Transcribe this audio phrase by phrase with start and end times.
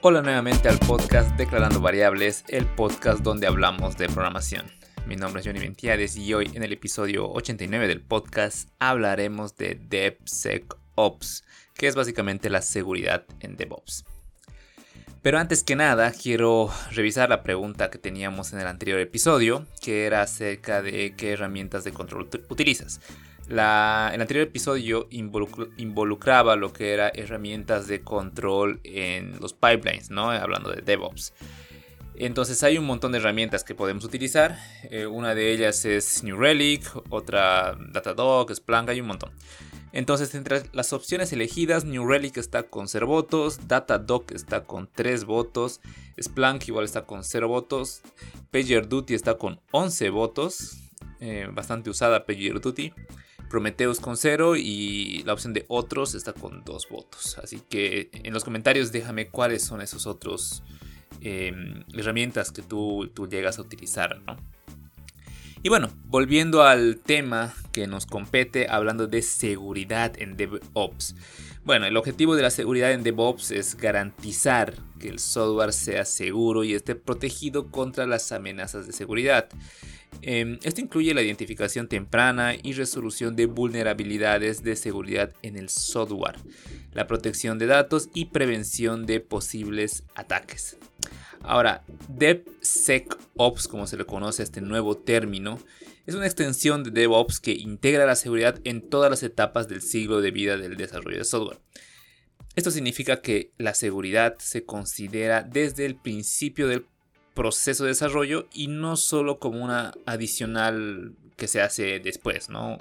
[0.00, 4.70] Hola nuevamente al podcast Declarando Variables, el podcast donde hablamos de programación.
[5.08, 9.74] Mi nombre es Johnny Ventiades y hoy en el episodio 89 del podcast hablaremos de
[9.74, 11.42] DevSecOps,
[11.74, 14.04] que es básicamente la seguridad en DevOps.
[15.20, 20.06] Pero antes que nada, quiero revisar la pregunta que teníamos en el anterior episodio, que
[20.06, 23.00] era acerca de qué herramientas de control utilizas.
[23.48, 30.10] La, el anterior episodio involucraba lo que era herramientas de control en los pipelines.
[30.10, 31.32] Hablando de DevOps.
[32.14, 34.58] Entonces hay un montón de herramientas que podemos utilizar.
[34.90, 39.30] Eh, una de ellas es New Relic, otra Datadog, Splunk, hay un montón.
[39.92, 45.24] Entonces entre las opciones elegidas, New Relic está con 0 votos, Datadog está con 3
[45.24, 45.80] votos,
[46.20, 48.02] Splunk igual está con 0 votos,
[48.50, 50.76] PagerDuty está con 11 votos,
[51.20, 52.92] eh, bastante usada PagerDuty.
[53.48, 57.38] Prometheus con 0 y la opción de otros está con 2 votos.
[57.42, 60.62] Así que en los comentarios déjame cuáles son esos otros
[61.20, 64.20] em, herramientas que tú, tú llegas a utilizar,
[65.62, 71.14] Y bueno, volviendo al tema que nos compete, hablando de seguridad en DevOps.
[71.64, 76.64] Bueno, el objetivo de la seguridad en DevOps es garantizar que el software sea seguro
[76.64, 79.48] y esté protegido contra las amenazas de seguridad.
[80.22, 86.36] Em, esto incluye la identificación temprana y resolución de vulnerabilidades de seguridad en el software,
[86.92, 90.76] la protección de datos y prevención de posibles ataques.
[91.42, 95.58] Ahora, DevSecOps, como se le conoce a este nuevo término,
[96.06, 100.20] es una extensión de DevOps que integra la seguridad en todas las etapas del ciclo
[100.20, 101.60] de vida del desarrollo de software.
[102.56, 106.86] Esto significa que la seguridad se considera desde el principio del
[107.38, 112.78] proceso de desarrollo y no solo como una adicional que se hace después, ¿no?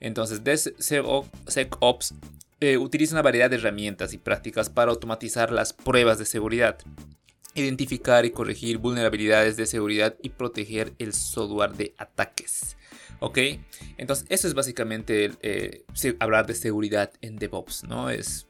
[0.00, 2.14] Entonces, DevSecOps
[2.60, 6.78] eh, utiliza una variedad de herramientas y prácticas para automatizar las pruebas de seguridad,
[7.54, 12.78] identificar y corregir vulnerabilidades de seguridad y proteger el software de ataques.
[13.20, 13.38] ¿Ok?
[13.98, 15.84] Entonces, eso es básicamente eh,
[16.20, 18.08] hablar de seguridad en DevOps, ¿no?
[18.08, 18.48] Es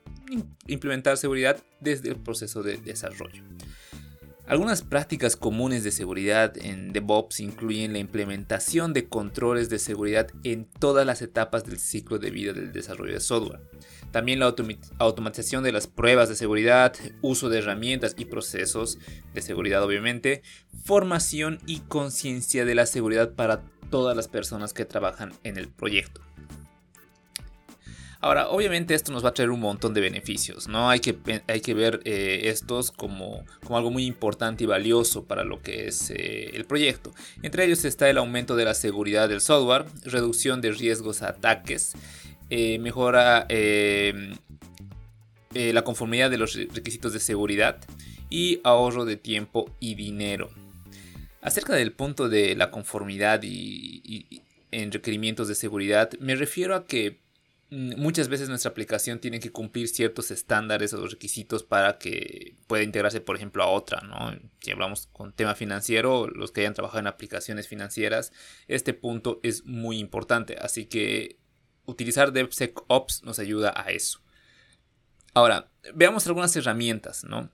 [0.69, 3.43] implementar seguridad desde el proceso de desarrollo.
[4.47, 10.67] Algunas prácticas comunes de seguridad en DevOps incluyen la implementación de controles de seguridad en
[10.67, 13.63] todas las etapas del ciclo de vida del desarrollo de software.
[14.11, 14.55] También la
[14.99, 18.99] automatización de las pruebas de seguridad, uso de herramientas y procesos
[19.33, 20.43] de seguridad obviamente,
[20.85, 26.21] formación y conciencia de la seguridad para todas las personas que trabajan en el proyecto.
[28.25, 30.89] Ahora, obviamente esto nos va a traer un montón de beneficios, ¿no?
[30.89, 31.15] Hay que,
[31.47, 35.89] hay que ver eh, estos como, como, algo muy importante y valioso para lo que
[35.89, 37.13] es eh, el proyecto.
[37.43, 41.93] Entre ellos está el aumento de la seguridad del software, reducción de riesgos a ataques,
[42.49, 43.47] eh, mejora
[45.53, 47.77] la conformidad de los requisitos de seguridad
[48.31, 50.49] y ahorro de tiempo y dinero.
[51.43, 57.23] Acerca del punto de la conformidad y en requerimientos de seguridad, me refiero a que
[57.71, 63.21] muchas veces nuestra aplicación tiene que cumplir ciertos estándares o requisitos para que pueda integrarse,
[63.21, 64.39] por ejemplo, a otra, ¿no?
[64.61, 68.33] Si hablamos con tema financiero, los que hayan trabajado en aplicaciones financieras,
[68.69, 70.57] este punto es muy importante.
[70.61, 71.39] Así que
[71.87, 74.21] utilizar DevSecOps nos ayuda a eso.
[75.33, 77.51] Ahora, veamos algunas herramientas, ¿no?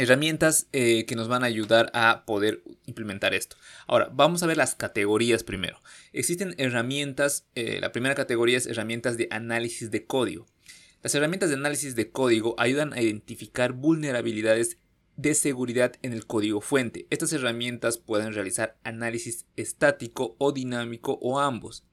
[0.00, 3.56] Herramientas eh, que nos van a ayudar a poder implementar esto.
[3.86, 5.82] Ahora, vamos a ver las categorías primero.
[6.12, 10.46] Existen herramientas, eh, la primera categoría es herramientas de análisis de código.
[11.02, 14.78] Las herramientas de análisis de código ayudan a identificar vulnerabilidades
[15.16, 17.06] de seguridad en el código fuente.
[17.10, 21.84] Estas herramientas pueden realizar análisis estático o dinámico o ambos.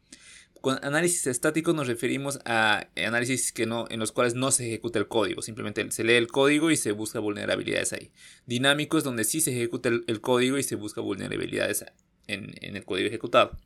[0.61, 4.99] Con análisis estático nos referimos a análisis que no, en los cuales no se ejecuta
[4.99, 8.11] el código, simplemente se lee el código y se busca vulnerabilidades ahí.
[8.45, 11.85] Dinámico es donde sí se ejecuta el, código y se busca vulnerabilidades
[12.27, 13.57] en, el código ejecutado.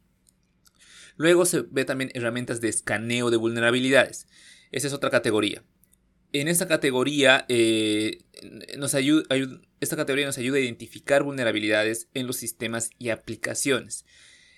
[1.18, 4.28] Luego se ve también herramientas de escaneo de vulnerabilidades.
[4.72, 5.64] Esa es otra categoría.
[6.34, 8.20] En esta categoría, eh,
[8.78, 9.26] nos ayuda,
[9.82, 14.06] esta categoría nos ayuda a identificar vulnerabilidades en los sistemas y aplicaciones.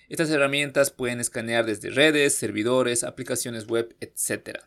[0.08, 4.58] Estas herramientas pueden escanear desde redes, servidores, aplicaciones web, etc.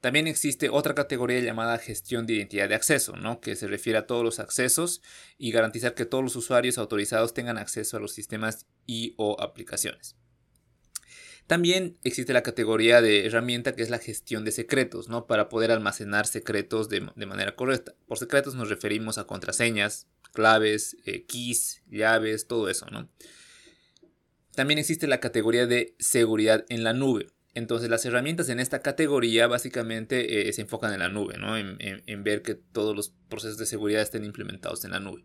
[0.00, 3.40] También existe otra categoría llamada gestión de identidad de acceso, ¿no?
[3.40, 5.02] que se refiere a todos los accesos
[5.38, 10.16] y garantizar que todos los usuarios autorizados tengan acceso a los sistemas y o aplicaciones.
[11.46, 15.26] También existe la categoría de herramienta que es la gestión de secretos, ¿no?
[15.26, 17.94] Para poder almacenar secretos de, manera correcta.
[18.06, 23.08] Por secretos nos referimos a contraseñas, claves, eh, keys, llaves, todo eso, ¿no?
[24.54, 27.28] También existe la categoría de seguridad en la nube.
[27.54, 31.56] Entonces las herramientas en esta categoría básicamente eh, se enfocan en la nube, ¿no?
[31.56, 35.24] en, ver que todos los procesos de seguridad estén implementados en la nube.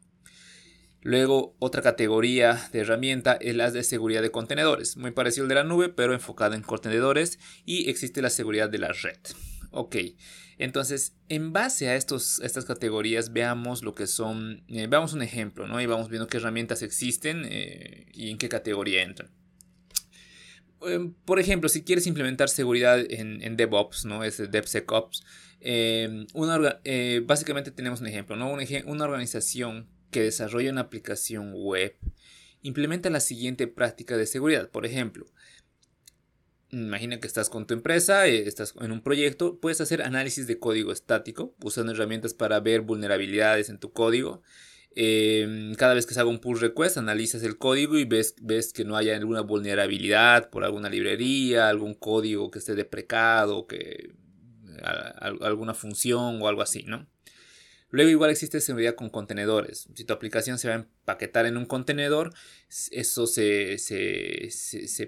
[1.02, 5.56] Luego, otra categoría de herramienta es la de seguridad de contenedores, muy parecido al de
[5.56, 7.40] la nube, pero enfocada en contenedores.
[7.66, 9.16] Y existe la seguridad de la red.
[9.78, 9.96] Ok,
[10.58, 15.68] entonces, en base a estos, estas categorías, veamos lo que son, eh, veamos un ejemplo,
[15.68, 15.80] ¿no?
[15.80, 19.30] Y vamos viendo qué herramientas existen eh, y en qué categoría entran.
[20.82, 24.24] Em, por ejemplo, si quieres implementar seguridad en, DevOps, ¿no?
[24.24, 25.24] Es DevSecOps.
[25.60, 26.26] Em,
[26.84, 28.52] eh, básicamente tenemos un ejemplo, ¿no?
[28.52, 31.96] una organización que desarrolla una aplicación web
[32.62, 34.70] implementa la siguiente práctica de seguridad.
[34.70, 35.26] Por ejemplo,
[36.72, 40.60] imagina que estás con tu empresa, eh, estás en un proyecto, puedes hacer análisis de
[40.60, 44.42] código estático usando herramientas para ver vulnerabilidades en tu código.
[44.96, 48.74] Em, cada vez que se haga un pull request, analizas el código y ves, ves
[48.74, 54.16] que no haya alguna vulnerabilidad por alguna librería, algún código que esté deprecado, que
[54.82, 57.08] alguna función o algo así, ¿no?
[57.90, 59.88] Luego igual existe seguridad con contenedores.
[59.96, 62.34] Si tu aplicación se va a empaquetar en un contenedor,
[62.92, 63.78] eso se,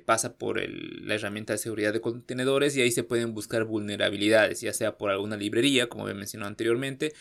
[0.05, 4.71] pasa por la herramienta de seguridad de contenedores y ahí se pueden buscar vulnerabilidades, ya
[4.73, 7.13] sea por alguna librería, como he mencionado anteriormente,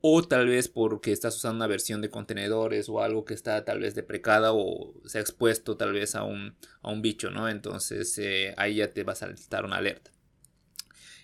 [0.00, 3.80] o tal vez porque estás usando una versión de contenedores o algo que está tal
[3.80, 7.48] vez deprecada o se ha expuesto tal vez a un, a un bicho, ¿no?
[7.48, 10.13] Entonces eh, ahí ya te va a saltar una alerta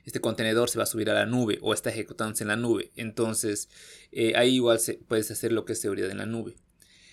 [0.04, 2.90] este contenedor se va a subir a la nube o está ejecutándose en la nube.
[2.96, 3.68] Entonces,
[4.12, 6.56] eh, ahí igual se, puedes hacer lo que es seguridad en la nube.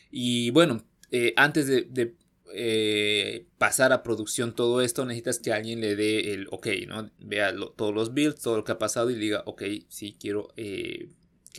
[0.10, 2.16] Y bueno, eh, antes de,
[2.54, 7.12] eh, pasar a producción todo esto, necesitas que alguien le dé el ok, ¿no?
[7.20, 11.12] Vea todos los builds, todo lo que ha pasado y diga, ok, sí quiero que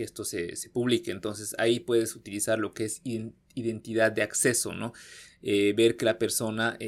[0.03, 1.11] esto se, se, publique.
[1.11, 4.93] Entonces ahí puedes utilizar lo que es identidad de acceso, ¿no?
[5.41, 6.79] ver que la persona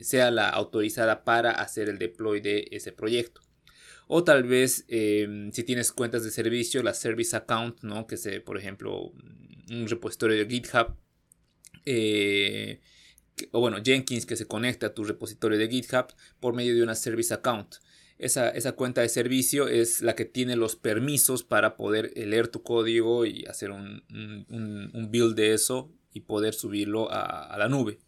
[0.00, 3.40] sea la autorizada para hacer el deploy de ese proyecto.
[4.12, 8.08] O tal vez em, si tienes cuentas de servicio, la Service Account, ¿no?
[8.08, 9.12] Que sea, por ejemplo,
[9.70, 10.96] un repositorio de GitHub.
[11.86, 12.80] Eh,
[13.52, 16.06] o bueno, Jenkins que se conecta a tu repositorio de GitHub
[16.40, 17.76] por medio de una Service Account.
[18.18, 22.64] Esa, esa, cuenta de servicio es la que tiene los permisos para poder leer tu
[22.64, 24.02] código y hacer un,
[25.08, 28.00] build de eso y poder subirlo a la nube.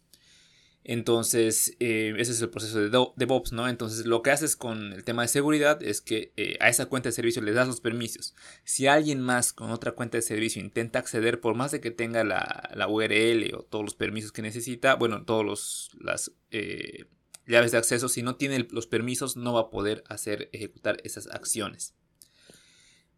[0.85, 3.69] Entonces, eh, ese es el proceso de DevOps, ¿no?
[3.69, 7.07] Entonces, lo que haces con el tema de seguridad es que eh, a esa cuenta
[7.07, 8.35] de servicio le das los permisos.
[8.65, 12.25] Si alguien más con otra cuenta de servicio intenta acceder, por más de que tenga
[12.25, 17.05] la, URL o todos los permisos que necesita, bueno, todas las eh,
[17.47, 21.27] llaves de acceso, si no tiene los permisos, no va a poder hacer, ejecutar esas
[21.27, 21.95] acciones.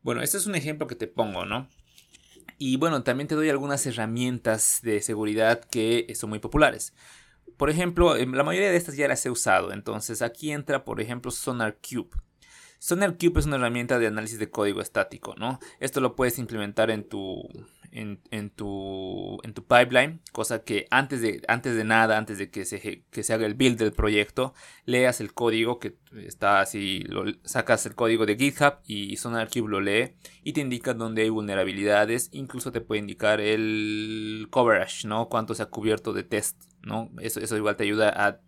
[0.04, 1.68] Bueno, este es un ejemplo que te pongo, ¿no?
[2.60, 6.94] Y bueno, también te doy algunas herramientas de seguridad que son muy populares
[7.57, 9.72] por ejemplo, la mayoría de estas ya las he usado.
[9.72, 12.10] Entonces aquí entra, por ejemplo, SonarCube.
[12.80, 15.60] SonarCube es una herramienta de análisis de código estático, ¿no?
[15.80, 17.48] Esto lo puedes implementar en tu,
[17.95, 22.65] en, tu, en tu pipeline, cosa que antes de, antes de nada, antes de que
[22.65, 24.53] se, que se haga el build del proyecto,
[24.86, 27.03] leas el código que está así,
[27.44, 32.30] sacas el código de GitHub y SonarCube lo lee y te indica dónde hay vulnerabilidades,
[32.33, 35.30] incluso te puede indicar el coverage, ¿no?
[35.30, 37.12] Cuánto se ha cubierto de test, ¿no?
[37.19, 38.42] Eso, eso igual te ayuda a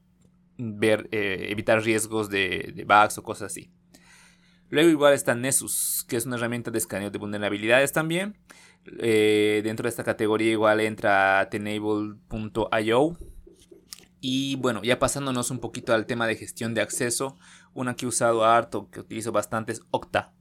[0.57, 3.71] ver, eh, evitar riesgos de, de bugs o cosas así.
[4.69, 8.35] Luego igual está Nessus, que es una herramienta de escaneo de vulnerabilidades también.
[8.99, 13.17] Eh, dentro de esta categoría igual entra tenable.io.
[14.19, 17.37] Y bueno, ya pasándonos un poquito al tema de gestión de acceso,
[17.73, 20.33] una que he usado harto, que utilizo bastante es Octa.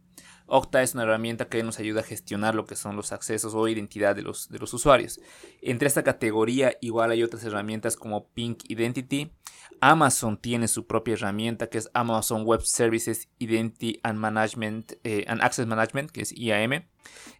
[0.46, 3.68] Octa es una herramienta que nos ayuda a gestionar lo que son los accesos o
[3.68, 5.20] identidad de los, de los usuarios.
[5.60, 9.32] Entre esta categoría igual hay otras herramientas como Pink Identity.
[9.80, 15.42] Amazon tiene su propia herramienta que es Amazon Web Services Identity and Management eh, and
[15.42, 16.84] Access Management, que es IAM.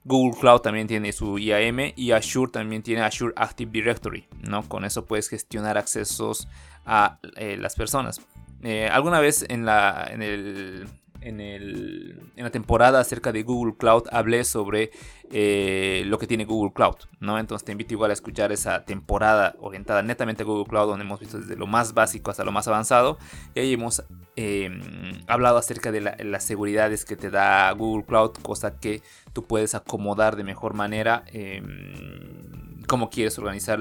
[0.04, 4.26] Google Cloud también tiene su IAM y Azure también tiene Azure Active Directory.
[4.40, 4.68] ¿no?
[4.68, 6.48] Con eso puedes gestionar accesos
[6.84, 8.20] a eh, las personas.
[8.62, 10.88] Eh, alguna vez en, la, en el
[11.26, 14.90] en, la temporada acerca de Google Cloud hablé sobre
[15.30, 17.38] eh, lo que tiene Google Cloud, ¿no?
[17.38, 21.18] Entonces te invito igual a escuchar esa temporada orientada netamente a Google Cloud, donde hemos
[21.18, 23.18] visto desde lo más básico hasta lo más avanzado.
[23.54, 24.04] Y ahí hemos
[24.37, 24.80] em,
[25.26, 29.02] hablado acerca de las seguridades que te da Google Cloud, cosa que
[29.33, 33.80] tú puedes acomodar de mejor manera em, cómo quieres organizar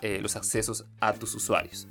[0.00, 1.86] eh, los accesos a tus usuarios.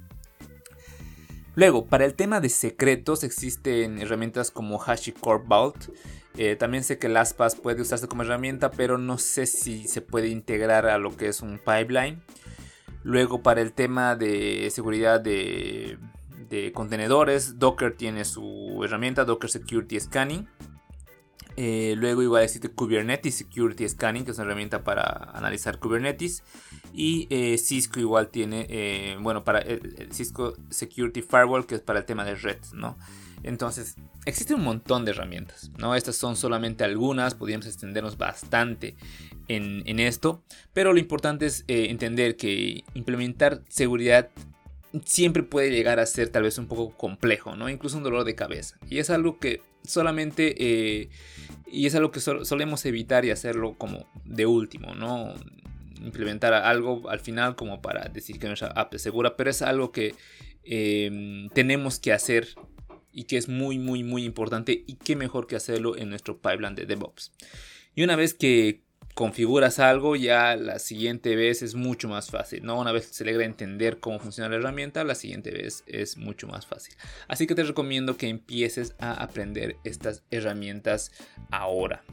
[1.57, 5.89] Luego, para el tema de secretos existen herramientas como HashiCorp Vault.
[6.37, 10.27] Eh, también sé que LastPass puede usarse como herramienta, pero no sé si se puede
[10.27, 12.21] integrar a lo que es un pipeline.
[13.01, 15.97] Luego, para el tema de seguridad de
[16.75, 17.57] contenedores.
[17.57, 20.47] Docker tiene su herramienta Docker Security Scanning.
[21.59, 26.43] Eh, luego igual existe Kubernetes Security Scanning, que es una herramienta para analizar Kubernetes.
[26.93, 29.63] Y eh, Cisco igual tiene, eh, bueno, para
[30.11, 32.97] Cisco Security Firewall, que es para el tema de red, ¿no?
[33.43, 33.95] Entonces,
[34.25, 35.95] existe un montón de herramientas, ¿no?
[35.95, 38.95] Estas son solamente algunas, podríamos extendernos bastante
[39.47, 44.29] en, en esto, pero lo importante es entender que implementar seguridad
[45.05, 47.69] siempre puede llegar a ser tal vez un poco complejo, ¿no?
[47.69, 48.77] Incluso un dolor de cabeza.
[48.89, 51.09] Y es algo que solamente, eh,
[51.65, 55.33] y es algo que solemos evitar y hacerlo como de último, ¿no?
[56.03, 59.91] Implementar algo al final como para decir que nuestra app es segura, pero es algo
[59.91, 60.15] que
[60.63, 62.49] em, tenemos que hacer
[63.11, 66.75] y que es muy, muy, muy importante y qué mejor que hacerlo en nuestro pipeline
[66.75, 67.31] de DevOps.
[67.95, 68.83] Y una vez que
[69.17, 72.79] configuras algo, ya la siguiente vez es mucho más fácil, ¿no?
[72.79, 76.67] Una vez se logra entender cómo funciona la herramienta, la siguiente vez es mucho más
[76.67, 76.95] fácil.
[77.27, 81.11] Así que te recomiendo que empieces a aprender estas herramientas
[81.49, 82.03] ahora.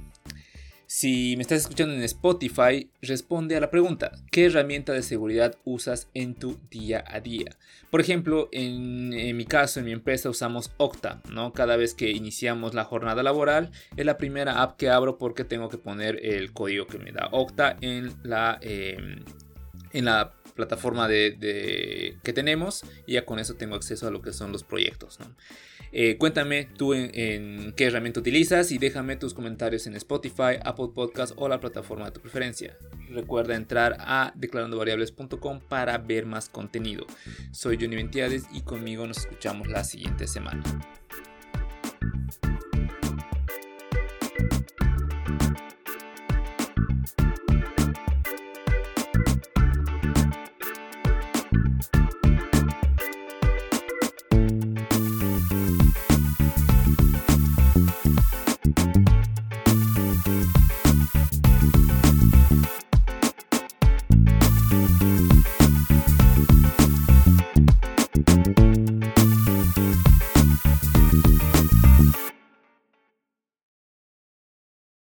[0.97, 6.09] Si me estás escuchando en Spotify, responde a la pregunta, ¿qué herramienta de seguridad usas
[6.15, 7.57] en tu día a día?
[7.91, 11.53] Por ejemplo, en, mi caso, en mi empresa usamos Okta, ¿no?
[11.53, 15.69] Cada vez que iniciamos la jornada laboral, es la primera app que abro porque tengo
[15.69, 19.25] que poner el código que me da Okta en la, em,
[19.93, 24.33] en la plataforma de, que tenemos y ya con eso tengo acceso a lo que
[24.33, 25.35] son los proyectos, ¿no?
[25.97, 31.35] Eh, cuéntame tú en, qué herramienta utilizas y déjame tus comentarios en Spotify, Apple Podcast
[31.37, 32.77] o la plataforma de tu preferencia.
[33.11, 37.07] Recuerda entrar a declarandovariables.com para ver más contenido.
[37.53, 40.65] Soy Johnny Ventiades y conmigo nos escuchamos la siguiente semana.